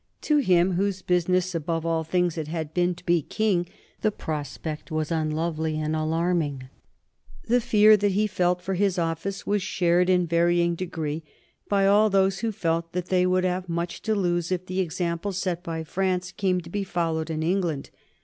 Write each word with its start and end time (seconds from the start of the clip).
To 0.21 0.37
him, 0.37 0.71
whose 0.71 1.03
business 1.03 1.53
above 1.53 1.85
all 1.85 2.03
things 2.03 2.35
it 2.35 2.47
had 2.47 2.73
been 2.73 2.95
to 2.95 3.05
be 3.05 3.21
king, 3.21 3.67
the 4.01 4.09
prospect 4.11 4.89
was 4.89 5.11
unlovely 5.11 5.79
and 5.79 5.95
alarming. 5.95 6.69
The 7.47 7.61
fear 7.61 7.95
that 7.95 8.13
he 8.13 8.25
felt 8.25 8.63
for 8.63 8.73
his 8.73 8.97
office 8.97 9.45
was 9.45 9.61
shared 9.61 10.09
in 10.09 10.25
varying 10.25 10.73
degree 10.73 11.21
by 11.69 11.85
all 11.85 12.09
those 12.09 12.39
who 12.39 12.51
felt 12.51 12.93
that 12.93 13.09
they 13.09 13.27
would 13.27 13.43
have 13.43 13.69
much 13.69 14.01
to 14.01 14.15
lose 14.15 14.51
if 14.51 14.65
the 14.65 14.79
example 14.79 15.33
set 15.33 15.61
by 15.63 15.83
France 15.83 16.31
came 16.31 16.61
to 16.61 16.69
be 16.71 16.83
followed 16.83 17.29
in 17.29 17.43
England. 17.43 17.91